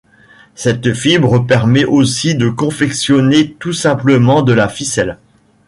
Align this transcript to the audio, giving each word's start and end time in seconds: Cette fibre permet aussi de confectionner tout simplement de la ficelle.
Cette 0.55 0.95
fibre 0.95 1.45
permet 1.45 1.85
aussi 1.85 2.33
de 2.33 2.49
confectionner 2.49 3.51
tout 3.51 3.71
simplement 3.71 4.41
de 4.41 4.51
la 4.51 4.67
ficelle. 4.67 5.19